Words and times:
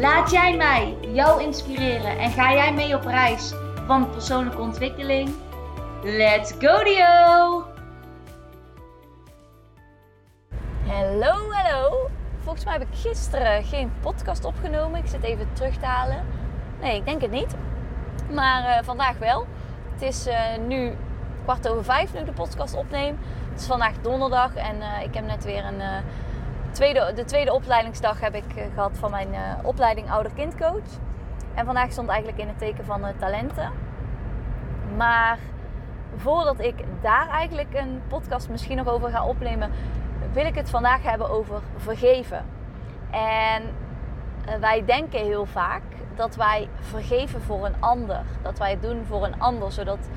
Laat 0.00 0.30
jij 0.30 0.56
mij 0.56 0.96
jou 1.00 1.42
inspireren 1.42 2.18
en 2.18 2.30
ga 2.30 2.52
jij 2.52 2.72
mee 2.72 2.94
op 2.94 3.04
reis 3.04 3.54
van 3.86 4.10
persoonlijke 4.10 4.60
ontwikkeling? 4.60 5.34
Let's 6.02 6.52
go 6.58 6.84
Dio! 6.84 7.64
Hallo, 10.86 11.50
hallo. 11.50 12.08
Volgens 12.38 12.64
mij 12.64 12.72
heb 12.72 12.82
ik 12.82 12.94
gisteren 12.98 13.64
geen 13.64 13.92
podcast 14.00 14.44
opgenomen. 14.44 15.00
Ik 15.00 15.06
zit 15.06 15.22
even 15.22 15.48
terug 15.52 15.76
te 15.76 15.86
halen. 15.86 16.24
Nee, 16.80 16.96
ik 16.96 17.04
denk 17.04 17.20
het 17.20 17.30
niet. 17.30 17.54
Maar 18.32 18.62
uh, 18.62 18.84
vandaag 18.84 19.18
wel. 19.18 19.46
Het 19.92 20.02
is 20.02 20.26
uh, 20.26 20.34
nu 20.66 20.92
kwart 21.42 21.68
over 21.68 21.84
vijf 21.84 22.12
nu 22.12 22.18
ik 22.20 22.26
de 22.26 22.32
podcast 22.32 22.74
opneem. 22.74 23.18
Het 23.50 23.60
is 23.60 23.66
vandaag 23.66 23.94
donderdag 24.02 24.54
en 24.54 24.76
uh, 24.76 25.02
ik 25.02 25.14
heb 25.14 25.24
net 25.24 25.44
weer 25.44 25.64
een 25.64 25.80
tweede, 26.76 27.12
de 27.14 27.24
tweede 27.24 27.52
opleidingsdag 27.52 28.20
heb 28.20 28.34
ik 28.34 28.44
gehad 28.74 28.98
van 28.98 29.10
mijn 29.10 29.28
opleiding 29.62 30.10
ouder-kindcoach. 30.10 30.98
En 31.54 31.64
vandaag 31.64 31.92
stond 31.92 32.08
eigenlijk 32.08 32.40
in 32.40 32.48
het 32.48 32.58
teken 32.58 32.84
van 32.84 33.04
talenten. 33.18 33.72
Maar 34.96 35.38
voordat 36.16 36.60
ik 36.60 36.74
daar 37.00 37.28
eigenlijk 37.28 37.74
een 37.74 38.02
podcast 38.08 38.48
misschien 38.48 38.76
nog 38.76 38.88
over 38.88 39.10
ga 39.10 39.26
opnemen, 39.26 39.70
wil 40.32 40.46
ik 40.46 40.54
het 40.54 40.70
vandaag 40.70 41.02
hebben 41.02 41.30
over 41.30 41.60
vergeven. 41.76 42.44
En 43.10 43.62
wij 44.60 44.84
denken 44.84 45.20
heel 45.20 45.46
vaak 45.46 45.82
dat 46.14 46.36
wij 46.36 46.68
vergeven 46.80 47.42
voor 47.42 47.66
een 47.66 47.80
ander. 47.80 48.22
Dat 48.42 48.58
wij 48.58 48.70
het 48.70 48.82
doen 48.82 49.04
voor 49.08 49.24
een 49.24 49.40
ander, 49.40 49.72
zodat 49.72 50.08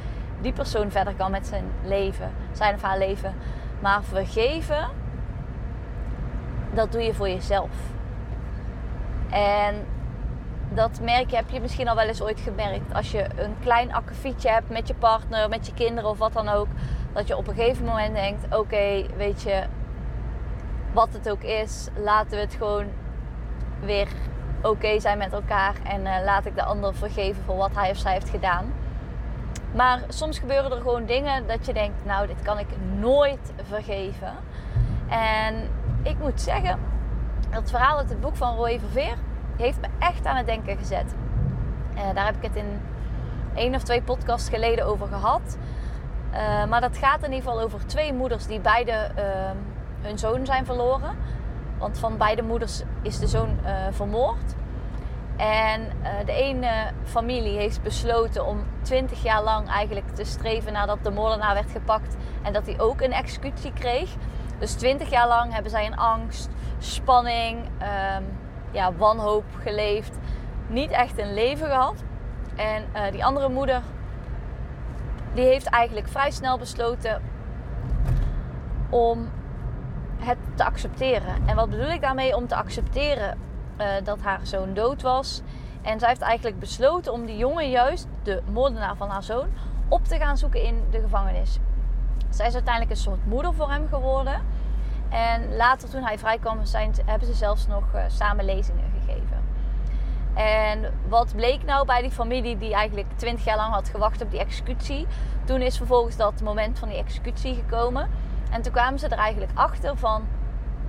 die 0.42 0.54
persoon 0.54 0.92
verder 0.92 1.14
kan 1.14 1.32
met 1.32 1.48
zijn 1.48 1.66
leven, 1.84 2.32
zijn 2.52 2.76
of 2.76 2.82
haar 2.82 2.98
leven. 2.98 3.34
Maar 3.80 4.04
vergeven, 4.04 4.90
dat 6.80 6.92
doe 6.92 7.02
je 7.02 7.14
voor 7.14 7.30
jezelf. 7.30 7.70
En 9.30 9.86
dat 10.74 11.00
merk 11.02 11.30
je, 11.30 11.36
heb 11.36 11.50
je 11.50 11.62
misschien 11.62 11.88
al 11.88 11.96
wel 11.96 12.08
eens 12.08 12.22
ooit 12.22 12.40
gemerkt. 12.40 12.94
Als 12.94 13.12
je 13.12 13.26
een 13.36 13.56
klein 13.62 13.94
akkefietje 13.94 14.50
hebt 14.50 14.70
met 14.70 14.88
je 14.88 14.94
partner, 14.94 15.50
met 15.50 15.66
je 15.66 15.74
kinderen 15.74 16.10
of 16.10 16.18
wat 16.18 16.34
dan 16.34 16.50
ook. 16.50 16.68
Dat 17.14 17.28
je 17.28 17.38
op 17.38 17.48
een 17.48 17.56
gegeven 17.56 17.86
moment 17.86 18.16
denkt: 18.16 18.56
oké, 18.56 19.06
weet 19.18 19.42
je, 19.42 19.64
wat 20.94 21.14
het 21.14 21.30
ook 21.30 21.42
is, 21.42 21.88
laten 21.96 22.32
we 22.32 22.38
het 22.38 22.54
gewoon 22.54 22.86
weer 23.80 24.08
oké 24.62 25.00
zijn 25.00 25.18
met 25.18 25.34
elkaar. 25.34 25.76
En 25.84 26.02
uh, 26.02 26.16
laat 26.26 26.46
ik 26.46 26.56
de 26.56 26.64
ander 26.64 26.96
vergeven 26.96 27.44
voor 27.44 27.56
wat 27.56 27.76
hij 27.76 27.90
of 27.90 27.98
zij 27.98 28.14
heeft 28.14 28.30
gedaan. 28.30 28.74
Maar 29.76 30.02
soms 30.08 30.40
gebeuren 30.40 30.72
er 30.72 30.82
gewoon 30.82 31.06
dingen 31.06 31.48
dat 31.48 31.66
je 31.66 31.74
denkt: 31.74 32.06
nou, 32.06 32.28
dit 32.28 32.42
kan 32.42 32.60
ik 32.60 32.68
nooit 33.00 33.54
vergeven. 33.68 34.34
En 35.10 35.70
ik 36.02 36.20
moet 36.20 36.42
zeggen, 36.42 36.80
dat 37.50 37.70
verhaal 37.70 37.98
uit 37.98 38.10
het 38.10 38.22
boek 38.22 38.36
van 38.36 38.56
Roy 38.56 38.80
Verveer 38.80 39.16
heeft 39.58 39.82
me 39.82 39.88
echt 40.00 40.26
aan 40.26 40.36
het 40.36 40.46
denken 40.46 40.78
gezet. 40.78 41.16
Uh, 41.96 42.14
daar 42.14 42.26
heb 42.26 42.36
ik 42.36 42.44
het 42.44 42.56
in 42.56 42.82
één 43.56 43.76
of 43.76 43.84
twee 43.84 44.02
podcasts 44.02 44.50
geleden 44.50 44.86
over 44.86 45.08
gehad. 45.08 45.58
Uh, 46.34 46.66
maar 46.66 46.82
dat 46.82 46.98
gaat 46.98 47.24
in 47.24 47.32
ieder 47.32 47.50
geval 47.50 47.62
over 47.62 47.86
twee 47.86 48.14
moeders 48.14 48.48
die 48.48 48.60
beide 48.60 48.92
ehm, 48.92 49.56
hun 50.02 50.18
zoon 50.18 50.46
zijn 50.46 50.66
verloren. 50.66 51.18
Want 51.78 52.00
van 52.00 52.18
beide 52.18 52.42
moeders 52.42 52.84
is 53.02 53.20
de 53.20 53.28
zoon 53.28 53.58
uh, 53.66 53.72
vermoord. 53.92 54.56
En 55.38 55.82
de 56.26 56.32
ene 56.32 56.92
familie 57.04 57.58
heeft 57.58 57.82
besloten 57.82 58.46
om 58.46 58.64
20 58.82 59.24
jaar 59.24 59.44
lang 59.44 59.70
eigenlijk 59.70 60.16
te 60.16 60.24
streven 60.24 60.74
nadat 60.74 61.04
de 61.04 61.12
moordenaar 61.12 61.54
werd 61.54 61.72
gepakt 61.72 62.16
en 62.42 62.54
dat 62.54 62.66
hij 62.66 62.80
ook 62.80 63.02
een 63.02 63.14
executie 63.14 63.74
kreeg. 63.74 64.10
Dus 64.60 64.74
20 64.74 65.10
jaar 65.10 65.28
lang 65.28 65.54
hebben 65.54 65.72
zij 65.72 65.86
in 65.86 65.98
angst, 65.98 66.50
spanning, 66.78 67.58
um, 68.18 68.38
ja, 68.72 68.94
wanhoop 68.94 69.44
geleefd. 69.62 70.18
Niet 70.68 70.92
echt 70.92 71.20
een 71.20 71.34
leven 71.34 71.68
gehad. 71.68 72.04
En 72.56 72.86
uh, 72.96 73.12
die 73.12 73.26
andere 73.26 73.50
moeder, 73.50 73.82
die 75.34 75.46
heeft 75.46 75.66
eigenlijk 75.66 76.08
vrij 76.08 76.32
snel 76.32 76.58
besloten 76.58 77.22
om 78.90 79.30
het 80.18 80.38
te 80.56 80.64
accepteren. 80.64 81.48
En 81.48 81.56
wat 81.56 81.70
bedoel 81.70 81.90
ik 81.90 82.02
daarmee 82.02 82.36
om 82.36 82.48
te 82.48 82.56
accepteren 82.56 83.38
uh, 83.78 83.88
dat 84.04 84.22
haar 84.22 84.40
zoon 84.44 84.74
dood 84.74 85.02
was? 85.02 85.42
En 85.82 86.00
zij 86.00 86.10
heeft 86.10 86.22
eigenlijk 86.22 86.60
besloten 86.60 87.14
om 87.14 87.26
die 87.26 87.38
jongen, 87.38 87.70
juist 87.70 88.08
de 88.24 88.42
moordenaar 88.52 88.96
van 88.96 89.10
haar 89.10 89.24
zoon, 89.24 89.48
op 89.88 90.06
te 90.06 90.18
gaan 90.18 90.38
zoeken 90.38 90.64
in 90.64 90.84
de 90.92 91.00
gevangenis. 91.00 91.60
Zij 92.30 92.48
is 92.48 92.54
uiteindelijk 92.54 92.92
een 92.96 93.02
soort 93.02 93.26
moeder 93.26 93.54
voor 93.54 93.72
hem 93.72 93.88
geworden. 93.88 94.42
En 95.10 95.56
later, 95.56 95.90
toen 95.90 96.04
hij 96.04 96.18
vrijkwam, 96.18 96.66
zijn, 96.66 96.94
hebben 97.06 97.28
ze 97.28 97.34
zelfs 97.34 97.68
nog 97.68 97.84
uh, 97.96 98.02
samen 98.08 98.46
lezingen 98.46 98.92
gegeven. 99.00 99.48
En 100.34 100.94
wat 101.08 101.36
bleek 101.36 101.64
nou 101.64 101.86
bij 101.86 102.02
die 102.02 102.12
familie 102.12 102.58
die 102.58 102.74
eigenlijk 102.74 103.08
20 103.16 103.46
jaar 103.46 103.58
lang 103.58 103.74
had 103.74 103.90
gewacht 103.90 104.22
op 104.22 104.32
die 104.32 104.40
executie? 104.40 105.08
Toen 105.44 105.62
is 105.62 105.78
vervolgens 105.78 106.18
dat 106.18 106.42
moment 106.42 106.80
van 106.80 106.90
die 106.90 106.98
executie 106.98 107.56
gekomen. 107.56 108.10
En 108.52 108.62
toen 108.62 108.72
kwamen 108.72 109.00
ze 109.00 109.08
er 109.08 109.18
eigenlijk 109.18 109.52
achter 109.54 109.98
van, 109.98 110.28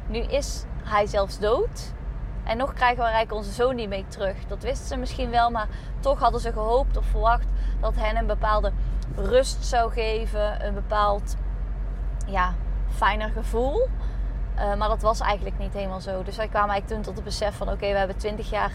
nu 0.06 0.18
is 0.18 0.64
hij 0.84 1.06
zelfs 1.06 1.38
dood. 1.38 1.92
En 2.44 2.56
nog 2.56 2.72
krijgen 2.72 2.96
we 2.96 3.02
eigenlijk 3.02 3.32
onze 3.32 3.52
zoon 3.52 3.74
niet 3.74 3.88
mee 3.88 4.04
terug. 4.08 4.36
Dat 4.48 4.62
wisten 4.62 4.88
ze 4.88 4.96
misschien 4.96 5.30
wel, 5.30 5.50
maar 5.50 5.68
toch 6.00 6.18
hadden 6.18 6.40
ze 6.40 6.52
gehoopt 6.52 6.96
of 6.96 7.06
verwacht 7.06 7.46
dat 7.80 7.94
hen 7.96 8.16
een 8.16 8.26
bepaalde 8.26 8.72
rust 9.16 9.64
zou 9.64 9.92
geven. 9.92 10.66
Een 10.66 10.74
bepaald, 10.74 11.36
ja, 12.26 12.54
fijner 12.96 13.30
gevoel. 13.30 13.88
Uh, 14.56 14.74
maar 14.74 14.88
dat 14.88 15.02
was 15.02 15.20
eigenlijk 15.20 15.58
niet 15.58 15.72
helemaal 15.72 16.00
zo. 16.00 16.22
Dus 16.22 16.36
wij 16.36 16.48
kwamen 16.48 16.70
eigenlijk 16.70 17.02
toen 17.02 17.14
tot 17.14 17.24
het 17.24 17.24
besef 17.24 17.56
van... 17.56 17.70
oké, 17.70 17.92
we 17.92 17.98
hebben 17.98 18.16
20 18.16 18.50
jaar 18.50 18.72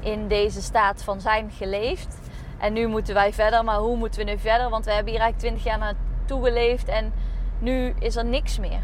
in 0.00 0.28
deze 0.28 0.62
staat 0.62 1.02
van 1.02 1.20
zijn 1.20 1.50
geleefd. 1.50 2.18
En 2.58 2.72
nu 2.72 2.86
moeten 2.86 3.14
wij 3.14 3.32
verder. 3.32 3.64
Maar 3.64 3.78
hoe 3.78 3.96
moeten 3.96 4.24
we 4.24 4.30
nu 4.30 4.38
verder? 4.38 4.70
Want 4.70 4.84
we 4.84 4.92
hebben 4.92 5.12
hier 5.12 5.22
eigenlijk 5.22 5.54
20 5.54 5.64
jaar 5.64 5.78
naartoe 5.78 6.44
geleefd. 6.44 6.88
En 6.88 7.12
nu 7.58 7.94
is 7.98 8.16
er 8.16 8.24
niks 8.24 8.58
meer. 8.58 8.82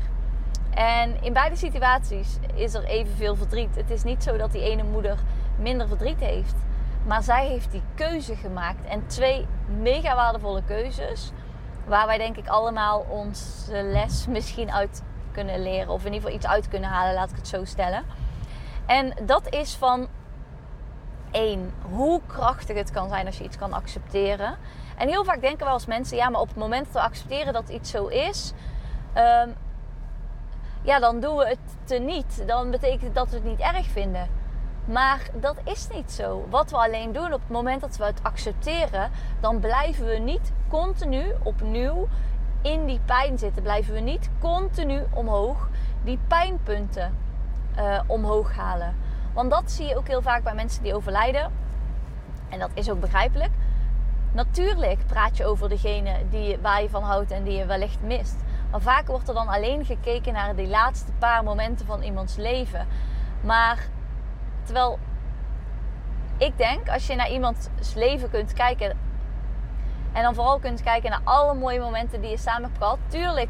En 0.74 1.22
in 1.22 1.32
beide 1.32 1.56
situaties 1.56 2.38
is 2.54 2.74
er 2.74 2.84
evenveel 2.84 3.36
verdriet. 3.36 3.76
Het 3.76 3.90
is 3.90 4.02
niet 4.02 4.22
zo 4.22 4.36
dat 4.36 4.52
die 4.52 4.62
ene 4.62 4.82
moeder 4.82 5.18
minder 5.58 5.88
verdriet 5.88 6.20
heeft. 6.20 6.54
Maar 7.06 7.22
zij 7.22 7.46
heeft 7.46 7.70
die 7.70 7.82
keuze 7.94 8.36
gemaakt. 8.36 8.84
En 8.84 9.06
twee 9.06 9.46
mega 9.80 10.14
waardevolle 10.14 10.62
keuzes. 10.62 11.32
Waar 11.86 12.06
wij 12.06 12.18
denk 12.18 12.36
ik 12.36 12.48
allemaal 12.48 13.06
onze 13.08 13.82
les 13.82 14.26
misschien 14.26 14.72
uit 14.72 15.02
kunnen 15.32 15.62
leren. 15.62 15.88
Of 15.88 16.04
in 16.04 16.12
ieder 16.12 16.20
geval 16.20 16.36
iets 16.36 16.46
uit 16.46 16.68
kunnen 16.68 16.90
halen, 16.90 17.14
laat 17.14 17.30
ik 17.30 17.36
het 17.36 17.48
zo 17.48 17.64
stellen. 17.64 18.04
En 18.86 19.14
dat 19.22 19.54
is 19.54 19.74
van 19.74 20.08
één, 21.30 21.74
hoe 21.90 22.20
krachtig 22.26 22.76
het 22.76 22.90
kan 22.90 23.08
zijn 23.08 23.26
als 23.26 23.38
je 23.38 23.44
iets 23.44 23.56
kan 23.56 23.72
accepteren. 23.72 24.56
En 24.96 25.08
heel 25.08 25.24
vaak 25.24 25.40
denken 25.40 25.66
we 25.66 25.72
als 25.72 25.86
mensen, 25.86 26.16
ja, 26.16 26.28
maar 26.28 26.40
op 26.40 26.48
het 26.48 26.56
moment 26.56 26.84
dat 26.84 26.94
we 26.94 27.00
accepteren 27.00 27.52
dat 27.52 27.68
iets 27.68 27.90
zo 27.90 28.06
is, 28.06 28.52
um, 29.16 29.54
ja, 30.82 30.98
dan 30.98 31.20
doen 31.20 31.36
we 31.36 31.56
het 31.88 32.00
niet. 32.02 32.42
Dan 32.46 32.70
betekent 32.70 33.14
dat 33.14 33.28
we 33.28 33.34
het 33.34 33.44
niet 33.44 33.60
erg 33.60 33.86
vinden. 33.86 34.28
Maar 34.84 35.20
dat 35.34 35.56
is 35.64 35.88
niet 35.88 36.12
zo. 36.12 36.46
Wat 36.50 36.70
we 36.70 36.76
alleen 36.76 37.12
doen 37.12 37.32
op 37.32 37.40
het 37.40 37.50
moment 37.50 37.80
dat 37.80 37.96
we 37.96 38.04
het 38.04 38.20
accepteren, 38.22 39.10
dan 39.40 39.60
blijven 39.60 40.06
we 40.06 40.18
niet 40.18 40.52
continu 40.68 41.24
opnieuw 41.42 42.08
in 42.62 42.86
die 42.86 43.00
pijn 43.04 43.38
zitten. 43.38 43.62
Blijven 43.62 43.94
we 43.94 44.00
niet 44.00 44.30
continu 44.40 45.02
omhoog 45.10 45.68
die 46.02 46.18
pijnpunten 46.26 47.16
uh, 47.78 48.00
omhoog 48.06 48.54
halen. 48.54 48.94
Want 49.32 49.50
dat 49.50 49.70
zie 49.70 49.86
je 49.86 49.96
ook 49.96 50.08
heel 50.08 50.22
vaak 50.22 50.42
bij 50.42 50.54
mensen 50.54 50.82
die 50.82 50.94
overlijden. 50.94 51.52
En 52.48 52.58
dat 52.58 52.70
is 52.74 52.90
ook 52.90 53.00
begrijpelijk. 53.00 53.50
Natuurlijk 54.32 55.06
praat 55.06 55.36
je 55.36 55.46
over 55.46 55.68
degene 55.68 56.12
die, 56.30 56.58
waar 56.58 56.82
je 56.82 56.88
van 56.88 57.02
houdt 57.02 57.30
en 57.30 57.44
die 57.44 57.58
je 57.58 57.66
wellicht 57.66 58.00
mist. 58.00 58.36
Maar 58.70 58.80
vaak 58.80 59.06
wordt 59.06 59.28
er 59.28 59.34
dan 59.34 59.48
alleen 59.48 59.84
gekeken 59.84 60.32
naar 60.32 60.56
die 60.56 60.68
laatste 60.68 61.12
paar 61.12 61.44
momenten 61.44 61.86
van 61.86 62.02
iemands 62.02 62.36
leven. 62.36 62.86
Maar 63.40 63.88
terwijl 64.64 64.98
ik 66.36 66.58
denk, 66.58 66.88
als 66.88 67.06
je 67.06 67.14
naar 67.14 67.30
iemands 67.30 67.68
leven 67.94 68.30
kunt 68.30 68.52
kijken. 68.52 68.96
En 70.12 70.22
dan 70.22 70.34
vooral 70.34 70.58
kunt 70.58 70.82
kijken 70.82 71.10
naar 71.10 71.20
alle 71.24 71.54
mooie 71.54 71.80
momenten 71.80 72.20
die 72.20 72.30
je 72.30 72.38
samen 72.38 72.62
hebt 72.62 72.78
gehad. 72.78 72.98
Tuurlijk 73.08 73.48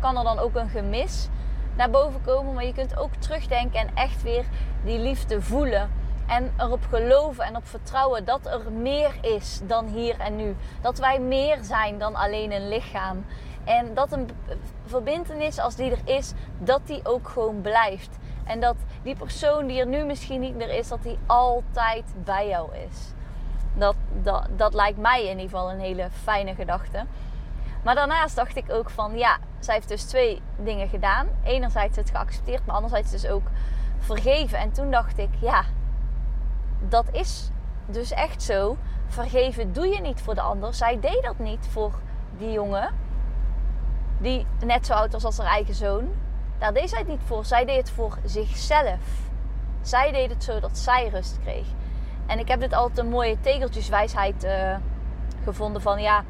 kan, 0.00 0.16
er 0.16 0.24
dan 0.24 0.38
ook 0.38 0.54
een 0.54 0.68
gemis 0.68 1.28
naar 1.76 1.90
boven 1.90 2.22
komen. 2.24 2.54
Maar 2.54 2.64
je 2.64 2.72
kunt 2.72 2.96
ook 2.96 3.14
terugdenken 3.14 3.80
en 3.80 3.88
echt 3.94 4.22
weer 4.22 4.44
die 4.84 4.98
liefde 4.98 5.42
voelen. 5.42 5.90
En 6.26 6.52
erop 6.58 6.86
geloven 6.90 7.44
en 7.44 7.56
op 7.56 7.66
vertrouwen 7.66 8.24
dat 8.24 8.46
er 8.46 8.72
meer 8.72 9.18
is 9.20 9.60
dan 9.64 9.86
hier 9.86 10.20
en 10.20 10.36
nu. 10.36 10.56
Dat 10.80 10.98
wij 10.98 11.20
meer 11.20 11.58
zijn 11.62 11.98
dan 11.98 12.14
alleen 12.14 12.52
een 12.52 12.68
lichaam. 12.68 13.24
En 13.64 13.94
dat 13.94 14.12
een 14.12 14.28
verbindenis 14.84 15.58
als 15.58 15.76
die 15.76 15.90
er 15.90 16.16
is, 16.16 16.32
dat 16.58 16.80
die 16.84 17.00
ook 17.02 17.28
gewoon 17.28 17.60
blijft. 17.60 18.18
En 18.44 18.60
dat 18.60 18.76
die 19.02 19.16
persoon 19.16 19.66
die 19.66 19.80
er 19.80 19.86
nu 19.86 20.04
misschien 20.04 20.40
niet 20.40 20.56
meer 20.56 20.70
is, 20.70 20.88
dat 20.88 21.02
die 21.02 21.18
altijd 21.26 22.04
bij 22.24 22.48
jou 22.48 22.74
is. 22.74 23.12
Dat, 23.74 23.96
dat, 24.22 24.48
dat 24.56 24.74
lijkt 24.74 24.98
mij 24.98 25.22
in 25.22 25.28
ieder 25.28 25.42
geval 25.42 25.70
een 25.70 25.80
hele 25.80 26.08
fijne 26.22 26.54
gedachte. 26.54 27.06
Maar 27.82 27.94
daarnaast 27.94 28.36
dacht 28.36 28.56
ik 28.56 28.72
ook 28.72 28.90
van 28.90 29.18
ja, 29.18 29.38
zij 29.58 29.74
heeft 29.74 29.88
dus 29.88 30.04
twee 30.04 30.42
dingen 30.56 30.88
gedaan. 30.88 31.28
Enerzijds 31.42 31.96
het 31.96 32.10
geaccepteerd, 32.10 32.66
maar 32.66 32.74
anderzijds 32.74 33.10
dus 33.10 33.26
ook 33.26 33.46
vergeven. 33.98 34.58
En 34.58 34.72
toen 34.72 34.90
dacht 34.90 35.18
ik, 35.18 35.30
ja, 35.40 35.64
dat 36.88 37.04
is 37.12 37.50
dus 37.86 38.10
echt 38.10 38.42
zo. 38.42 38.76
Vergeven 39.06 39.72
doe 39.72 39.86
je 39.86 40.00
niet 40.00 40.20
voor 40.20 40.34
de 40.34 40.40
ander. 40.40 40.74
Zij 40.74 41.00
deed 41.00 41.22
dat 41.22 41.38
niet 41.38 41.68
voor 41.70 41.92
die 42.38 42.52
jongen. 42.52 42.94
Die 44.18 44.46
net 44.64 44.86
zo 44.86 44.92
oud 44.92 45.12
was 45.12 45.24
als 45.24 45.38
haar 45.38 45.46
eigen 45.46 45.74
zoon. 45.74 46.08
Daar 46.60 46.72
deed 46.72 46.90
zij 46.90 46.98
het 46.98 47.08
niet 47.08 47.20
voor. 47.24 47.44
Zij 47.44 47.64
deed 47.64 47.76
het 47.76 47.90
voor 47.90 48.18
zichzelf. 48.24 48.98
Zij 49.80 50.12
deed 50.12 50.30
het 50.30 50.44
zodat 50.44 50.78
zij 50.78 51.08
rust 51.08 51.38
kreeg. 51.42 51.66
En 52.26 52.38
ik 52.38 52.48
heb 52.48 52.60
dit 52.60 52.72
altijd 52.72 52.98
een 52.98 53.08
mooie 53.08 53.40
tegeltjeswijsheid 53.40 54.44
uh, 54.44 54.76
gevonden 55.44 55.82
van 55.82 56.02
ja, 56.02 56.24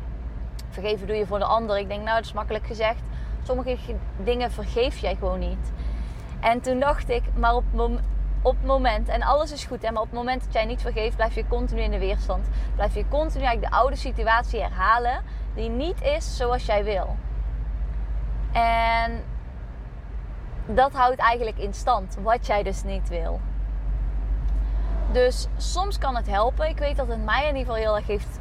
vergeven 0.69 1.07
doe 1.07 1.17
je 1.17 1.27
voor 1.27 1.39
de 1.39 1.45
ander. 1.45 1.79
Ik 1.79 1.89
denk 1.89 2.03
nou, 2.03 2.17
dat 2.17 2.25
is 2.25 2.33
makkelijk 2.33 2.67
gezegd. 2.67 3.01
Sommige 3.43 3.77
dingen 4.17 4.51
vergeef 4.51 4.99
jij 4.99 5.17
gewoon 5.17 5.39
niet. 5.39 5.73
En 6.41 6.61
toen 6.61 6.81
dacht 6.81 7.09
ik, 7.09 7.23
maar 7.35 7.55
op, 7.55 7.65
op 8.43 8.57
het 8.57 8.67
moment, 8.67 9.09
en 9.09 9.23
alles 9.23 9.53
is 9.53 9.65
goed, 9.65 9.83
hè, 9.83 9.91
maar 9.91 10.03
op 10.03 10.09
het 10.09 10.19
moment 10.19 10.45
dat 10.45 10.53
jij 10.53 10.65
niet 10.65 10.81
vergeeft, 10.81 11.17
blijf 11.17 11.35
je 11.35 11.49
continu 11.49 11.81
in 11.81 11.91
de 11.91 11.99
weerstand. 11.99 12.49
Blijf 12.75 12.95
je 12.95 13.09
continu 13.09 13.45
eigenlijk 13.45 13.73
de 13.73 13.79
oude 13.79 13.97
situatie 13.97 14.61
herhalen, 14.61 15.23
die 15.55 15.69
niet 15.69 16.03
is 16.03 16.37
zoals 16.37 16.67
jij 16.67 16.85
wil. 16.85 17.17
En 18.53 19.25
dat 20.67 20.93
houdt 20.93 21.21
eigenlijk 21.21 21.59
in 21.59 21.75
stand 21.75 22.17
wat 22.23 22.47
jij 22.47 22.63
dus 22.63 22.83
niet 22.83 23.09
wil. 23.09 23.41
Dus 25.13 25.47
soms 25.57 25.99
kan 25.99 26.17
het 26.17 26.27
helpen. 26.27 26.69
Ik 26.69 26.79
weet 26.79 26.97
dat 26.97 27.09
het 27.09 27.25
mij 27.25 27.41
in 27.41 27.57
ieder 27.57 27.61
geval 27.61 27.75
heel 27.75 27.97
erg 27.97 28.07
heeft 28.07 28.39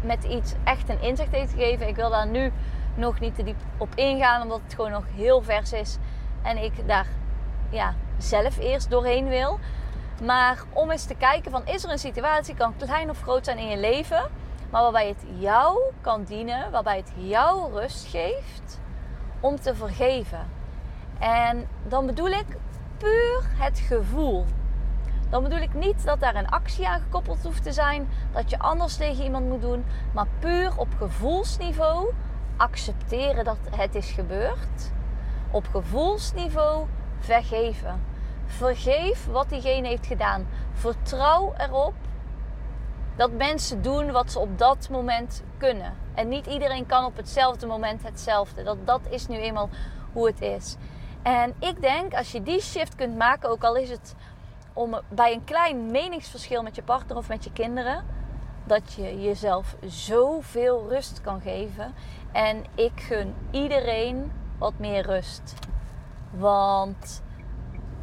met 0.00 0.24
iets 0.24 0.54
echt 0.64 0.88
een 0.88 1.00
inzicht 1.00 1.32
heeft 1.32 1.52
gegeven. 1.52 1.88
Ik 1.88 1.96
wil 1.96 2.10
daar 2.10 2.26
nu 2.26 2.52
nog 2.94 3.20
niet 3.20 3.34
te 3.34 3.42
diep 3.42 3.56
op 3.76 3.94
ingaan, 3.94 4.42
omdat 4.42 4.60
het 4.64 4.74
gewoon 4.74 4.90
nog 4.90 5.04
heel 5.14 5.42
vers 5.42 5.72
is. 5.72 5.98
En 6.42 6.62
ik 6.62 6.88
daar 6.88 7.06
ja, 7.70 7.94
zelf 8.18 8.58
eerst 8.58 8.90
doorheen 8.90 9.28
wil. 9.28 9.58
Maar 10.22 10.62
om 10.72 10.90
eens 10.90 11.04
te 11.04 11.14
kijken 11.14 11.50
van 11.50 11.66
is 11.66 11.84
er 11.84 11.90
een 11.90 11.98
situatie, 11.98 12.54
kan 12.54 12.74
klein 12.76 13.10
of 13.10 13.22
groot 13.22 13.44
zijn 13.44 13.58
in 13.58 13.68
je 13.68 13.78
leven, 13.78 14.30
maar 14.70 14.82
waarbij 14.82 15.08
het 15.08 15.24
jou 15.38 15.80
kan 16.00 16.24
dienen, 16.24 16.70
waarbij 16.70 16.96
het 16.96 17.12
jou 17.16 17.72
rust 17.72 18.06
geeft 18.06 18.80
om 19.40 19.60
te 19.60 19.74
vergeven. 19.74 20.48
En 21.22 21.68
dan 21.88 22.06
bedoel 22.06 22.30
ik 22.30 22.46
puur 22.98 23.42
het 23.58 23.78
gevoel. 23.78 24.44
Dan 25.30 25.42
bedoel 25.42 25.58
ik 25.58 25.74
niet 25.74 26.04
dat 26.04 26.20
daar 26.20 26.34
een 26.34 26.48
actie 26.48 26.88
aan 26.88 27.00
gekoppeld 27.00 27.42
hoeft 27.42 27.62
te 27.62 27.72
zijn, 27.72 28.08
dat 28.32 28.50
je 28.50 28.58
anders 28.58 28.96
tegen 28.96 29.24
iemand 29.24 29.48
moet 29.48 29.60
doen, 29.60 29.84
maar 30.12 30.26
puur 30.38 30.72
op 30.76 30.88
gevoelsniveau 30.98 32.12
accepteren 32.56 33.44
dat 33.44 33.56
het 33.70 33.94
is 33.94 34.10
gebeurd. 34.10 34.92
Op 35.50 35.66
gevoelsniveau 35.70 36.86
vergeven. 37.18 38.02
Vergeef 38.46 39.26
wat 39.26 39.48
diegene 39.48 39.88
heeft 39.88 40.06
gedaan. 40.06 40.46
Vertrouw 40.72 41.54
erop 41.56 41.94
dat 43.16 43.32
mensen 43.32 43.82
doen 43.82 44.10
wat 44.10 44.32
ze 44.32 44.38
op 44.38 44.58
dat 44.58 44.88
moment 44.90 45.42
kunnen. 45.56 45.92
En 46.14 46.28
niet 46.28 46.46
iedereen 46.46 46.86
kan 46.86 47.04
op 47.04 47.16
hetzelfde 47.16 47.66
moment 47.66 48.02
hetzelfde. 48.02 48.62
Dat, 48.62 48.86
dat 48.86 49.00
is 49.08 49.28
nu 49.28 49.36
eenmaal 49.36 49.68
hoe 50.12 50.26
het 50.26 50.40
is. 50.40 50.76
En 51.22 51.54
ik 51.58 51.80
denk 51.80 52.14
als 52.14 52.32
je 52.32 52.42
die 52.42 52.60
shift 52.60 52.94
kunt 52.94 53.16
maken, 53.16 53.50
ook 53.50 53.64
al 53.64 53.76
is 53.76 53.90
het 53.90 54.14
om 54.72 55.00
bij 55.08 55.32
een 55.32 55.44
klein 55.44 55.90
meningsverschil 55.90 56.62
met 56.62 56.74
je 56.74 56.82
partner 56.82 57.16
of 57.16 57.28
met 57.28 57.44
je 57.44 57.52
kinderen, 57.52 58.04
dat 58.64 58.92
je 58.92 59.22
jezelf 59.22 59.76
zoveel 59.84 60.88
rust 60.88 61.20
kan 61.20 61.40
geven. 61.40 61.94
En 62.32 62.64
ik 62.74 62.92
gun 62.94 63.34
iedereen 63.50 64.32
wat 64.58 64.78
meer 64.78 65.06
rust. 65.06 65.54
Want 66.30 67.22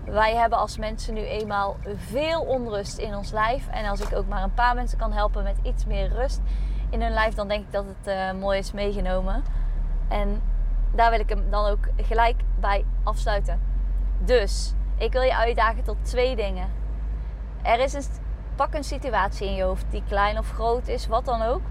wij 0.05 0.35
hebben 0.35 0.59
als 0.59 0.77
mensen 0.77 1.13
nu 1.13 1.21
eenmaal 1.21 1.77
veel 1.95 2.41
onrust 2.41 2.97
in 2.97 3.15
ons 3.15 3.31
lijf. 3.31 3.67
En 3.67 3.85
als 3.85 3.99
ik 3.99 4.15
ook 4.15 4.27
maar 4.27 4.43
een 4.43 4.53
paar 4.53 4.75
mensen 4.75 4.97
kan 4.97 5.11
helpen 5.11 5.43
met 5.43 5.57
iets 5.63 5.85
meer 5.85 6.07
rust 6.07 6.41
in 6.89 7.01
hun 7.01 7.13
lijf, 7.13 7.33
dan 7.33 7.47
denk 7.47 7.65
ik 7.65 7.71
dat 7.71 7.85
het 7.85 8.07
uh, 8.07 8.41
mooi 8.41 8.59
is 8.59 8.71
meegenomen. 8.71 9.43
En 10.07 10.41
daar 10.91 11.09
wil 11.09 11.19
ik 11.19 11.29
hem 11.29 11.49
dan 11.49 11.65
ook 11.65 11.87
gelijk 11.95 12.41
bij 12.59 12.85
afsluiten. 13.03 13.61
Dus 14.19 14.73
ik 14.97 15.11
wil 15.11 15.21
je 15.21 15.35
uitdagen 15.35 15.83
tot 15.83 15.97
twee 16.01 16.35
dingen. 16.35 16.69
Er 17.61 17.79
is 17.79 17.93
een, 17.93 18.03
pak 18.55 18.73
een 18.73 18.83
situatie 18.83 19.47
in 19.47 19.55
je 19.55 19.63
hoofd 19.63 19.85
die 19.89 20.03
klein 20.07 20.37
of 20.37 20.51
groot 20.51 20.87
is, 20.87 21.07
wat 21.07 21.25
dan 21.25 21.41
ook. 21.41 21.61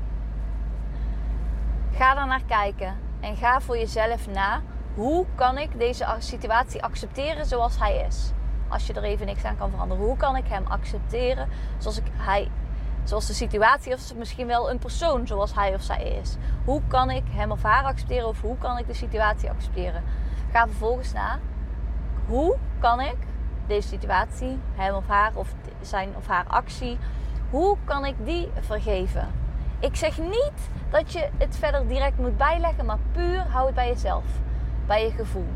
Ga 1.93 2.15
daar 2.15 2.27
naar 2.27 2.45
kijken 2.47 2.97
en 3.21 3.37
ga 3.37 3.61
voor 3.61 3.79
jezelf 3.79 4.27
na 4.27 4.61
hoe 4.95 5.27
kan 5.35 5.59
ik 5.59 5.79
deze 5.79 6.17
situatie 6.19 6.83
accepteren 6.83 7.47
zoals 7.47 7.79
hij 7.79 8.05
is? 8.09 8.33
Als 8.69 8.87
je 8.87 8.93
er 8.93 9.03
even 9.03 9.27
niks 9.27 9.45
aan 9.45 9.57
kan 9.57 9.71
veranderen. 9.71 10.05
Hoe 10.05 10.17
kan 10.17 10.37
ik 10.37 10.47
hem 10.49 10.67
accepteren 10.67 11.49
zoals, 11.79 11.99
ik, 11.99 12.05
hij, 12.13 12.51
zoals 13.09 13.27
de 13.27 13.33
situatie 13.33 13.95
of 13.95 14.15
misschien 14.15 14.47
wel 14.47 14.71
een 14.71 14.79
persoon 14.79 15.27
zoals 15.27 15.55
hij 15.55 15.75
of 15.75 15.83
zij 15.83 16.03
is? 16.03 16.37
Hoe 16.65 16.83
kan 16.87 17.11
ik 17.11 17.23
hem 17.31 17.51
of 17.51 17.63
haar 17.63 17.85
accepteren 17.85 18.29
of 18.29 18.41
hoe 18.41 18.59
kan 18.59 18.79
ik 18.79 18.87
de 18.87 18.95
situatie 18.95 19.51
accepteren? 19.51 20.03
Ga 20.53 20.67
vervolgens 20.67 21.13
na. 21.13 21.39
Hoe 22.27 22.57
kan 22.79 23.01
ik 23.01 23.17
deze 23.67 23.89
situatie, 23.89 24.59
hem 24.75 24.95
of 24.95 25.07
haar 25.07 25.33
of 25.35 25.55
zijn 25.81 26.09
of 26.17 26.27
haar 26.27 26.45
actie, 26.47 26.99
hoe 27.51 27.77
kan 27.85 28.05
ik 28.05 28.15
die 28.25 28.49
vergeven? 28.61 29.29
Ik 29.79 29.97
zeg 29.97 30.19
niet 30.19 30.71
dat 30.91 31.13
je 31.13 31.29
het 31.39 31.57
verder 31.57 31.89
direct 31.89 32.19
moet 32.19 32.37
bijleggen, 32.37 32.87
maar 32.87 32.99
puur 33.13 33.47
hou 33.49 33.67
het 33.67 33.75
bij 33.75 33.89
jezelf 33.89 34.25
bij 34.87 35.05
je 35.05 35.11
gevoel. 35.11 35.49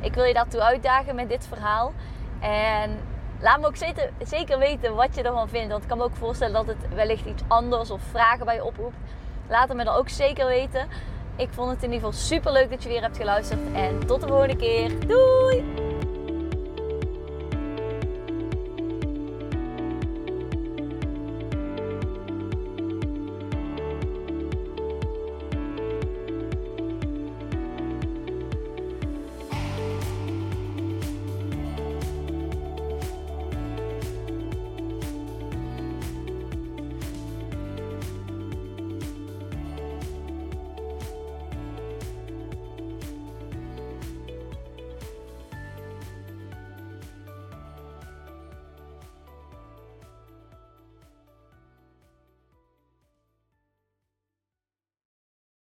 Ik 0.00 0.14
wil 0.14 0.24
je 0.24 0.34
daartoe 0.34 0.62
uitdagen 0.62 1.14
met 1.14 1.28
dit 1.28 1.46
verhaal. 1.46 1.92
En 2.40 2.98
laat 3.40 3.60
me 3.60 3.66
ook 3.66 3.76
zeker, 4.24 4.58
weten 4.58 4.94
wat 4.94 5.14
je 5.14 5.22
ervan 5.22 5.48
vindt. 5.48 5.70
Want 5.70 5.82
ik 5.82 5.88
kan 5.88 5.98
me 5.98 6.04
ook 6.04 6.16
voorstellen 6.16 6.54
dat 6.54 6.66
het 6.66 6.94
wellicht 6.94 7.26
iets 7.26 7.42
anders 7.46 7.90
of 7.90 8.00
vragen 8.10 8.44
bij 8.44 8.54
je 8.54 8.64
oproept. 8.64 8.96
Laat 9.48 9.68
het 9.68 9.76
me 9.76 9.84
dan 9.84 9.94
ook 9.94 10.08
zeker 10.08 10.46
weten. 10.46 10.88
Ik 11.36 11.48
vond 11.50 11.70
het 11.70 11.82
in 11.82 11.92
ieder 11.92 12.06
geval 12.06 12.26
super 12.26 12.52
leuk 12.52 12.70
dat 12.70 12.82
je 12.82 12.88
weer 12.88 13.02
hebt 13.02 13.16
geluisterd. 13.16 13.60
En 13.72 14.06
tot 14.06 14.20
de 14.20 14.26
volgende 14.26 14.56
keer. 14.56 15.06
Doei! 15.06 15.83